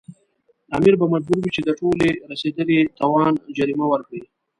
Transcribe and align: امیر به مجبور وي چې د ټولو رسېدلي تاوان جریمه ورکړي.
امیر 0.77 0.93
به 0.99 1.05
مجبور 1.13 1.37
وي 1.39 1.51
چې 1.55 1.61
د 1.63 1.69
ټولو 1.79 2.05
رسېدلي 2.31 2.79
تاوان 2.97 3.33
جریمه 3.57 3.85
ورکړي. 3.89 4.21